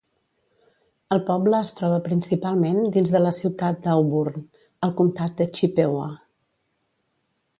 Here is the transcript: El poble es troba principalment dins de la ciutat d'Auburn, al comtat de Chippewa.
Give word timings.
El 1.15 1.19
poble 1.27 1.59
es 1.65 1.73
troba 1.79 1.99
principalment 2.07 2.79
dins 2.95 3.11
de 3.15 3.21
la 3.21 3.33
ciutat 3.41 3.79
d'Auburn, 3.83 4.47
al 4.87 4.97
comtat 5.03 5.39
de 5.43 5.47
Chippewa. 5.59 6.07